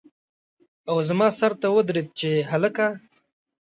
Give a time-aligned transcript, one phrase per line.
[0.89, 2.87] او زما سر ته ودرېد چې هلکه!